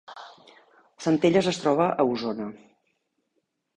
[1.07, 2.49] Centelles es troba a Osona